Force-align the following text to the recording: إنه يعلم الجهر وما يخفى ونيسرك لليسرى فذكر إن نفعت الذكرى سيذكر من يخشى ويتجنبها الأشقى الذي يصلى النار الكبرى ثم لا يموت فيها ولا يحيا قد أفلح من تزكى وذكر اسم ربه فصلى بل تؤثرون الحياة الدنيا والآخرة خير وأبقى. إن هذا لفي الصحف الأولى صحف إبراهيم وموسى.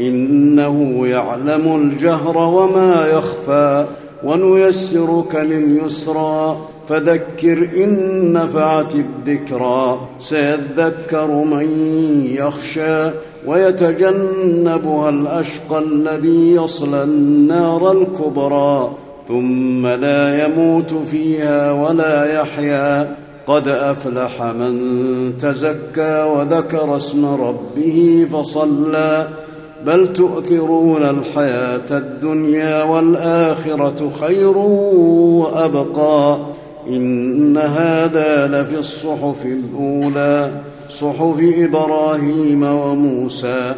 إنه 0.00 1.06
يعلم 1.06 1.76
الجهر 1.76 2.38
وما 2.38 3.06
يخفى 3.06 3.86
ونيسرك 4.24 5.34
لليسرى 5.34 6.56
فذكر 6.88 7.68
إن 7.84 8.32
نفعت 8.32 8.94
الذكرى 8.94 10.00
سيذكر 10.20 11.26
من 11.30 11.68
يخشى 12.30 13.10
ويتجنبها 13.46 15.08
الأشقى 15.08 15.78
الذي 15.78 16.54
يصلى 16.54 17.02
النار 17.02 17.92
الكبرى 17.92 18.90
ثم 19.28 19.86
لا 19.86 20.44
يموت 20.44 20.94
فيها 21.10 21.72
ولا 21.72 22.40
يحيا 22.40 23.16
قد 23.46 23.68
أفلح 23.68 24.42
من 24.42 25.32
تزكى 25.38 26.22
وذكر 26.22 26.96
اسم 26.96 27.26
ربه 27.26 28.26
فصلى 28.32 29.28
بل 29.86 30.12
تؤثرون 30.12 31.02
الحياة 31.02 31.90
الدنيا 31.90 32.82
والآخرة 32.82 34.10
خير 34.20 34.58
وأبقى. 35.38 36.38
إن 36.88 37.56
هذا 37.56 38.46
لفي 38.46 38.78
الصحف 38.78 39.44
الأولى 39.44 40.50
صحف 40.88 41.38
إبراهيم 41.40 42.62
وموسى. 42.62 43.74